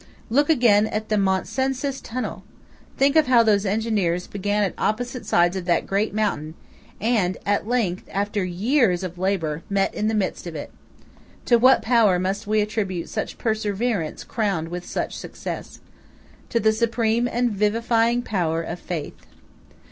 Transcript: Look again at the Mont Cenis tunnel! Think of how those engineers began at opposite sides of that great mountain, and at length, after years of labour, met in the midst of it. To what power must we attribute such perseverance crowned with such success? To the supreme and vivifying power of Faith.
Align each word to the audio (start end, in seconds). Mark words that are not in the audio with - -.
Look 0.31 0.49
again 0.49 0.87
at 0.87 1.09
the 1.09 1.17
Mont 1.19 1.45
Cenis 1.45 2.01
tunnel! 2.01 2.43
Think 2.97 3.15
of 3.15 3.27
how 3.27 3.43
those 3.43 3.67
engineers 3.67 4.25
began 4.25 4.63
at 4.63 4.73
opposite 4.75 5.27
sides 5.27 5.55
of 5.55 5.65
that 5.65 5.85
great 5.85 6.11
mountain, 6.11 6.55
and 6.99 7.37
at 7.45 7.67
length, 7.67 8.09
after 8.11 8.43
years 8.43 9.03
of 9.03 9.19
labour, 9.19 9.61
met 9.69 9.93
in 9.93 10.07
the 10.07 10.15
midst 10.15 10.47
of 10.47 10.55
it. 10.55 10.71
To 11.45 11.59
what 11.59 11.83
power 11.83 12.17
must 12.17 12.47
we 12.47 12.61
attribute 12.61 13.09
such 13.09 13.37
perseverance 13.37 14.23
crowned 14.23 14.69
with 14.69 14.87
such 14.87 15.15
success? 15.19 15.81
To 16.49 16.59
the 16.59 16.73
supreme 16.73 17.27
and 17.27 17.51
vivifying 17.51 18.23
power 18.23 18.63
of 18.63 18.79
Faith. 18.79 19.27